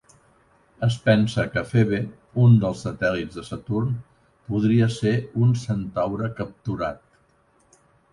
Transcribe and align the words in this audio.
Es 0.85 0.95
pensa 1.07 1.43
que 1.55 1.61
Febe, 1.73 1.99
un 2.43 2.55
dels 2.63 2.81
satèl·lits 2.85 3.37
de 3.39 3.43
Saturn, 3.49 3.91
podria 4.47 4.87
ser 4.95 5.13
un 5.43 5.53
centaure 5.65 6.31
capturat. 6.41 7.79